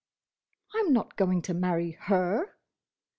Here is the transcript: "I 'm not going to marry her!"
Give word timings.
"I 0.73 0.79
'm 0.79 0.93
not 0.93 1.15
going 1.15 1.43
to 1.43 1.53
marry 1.53 1.91
her!" 1.91 2.55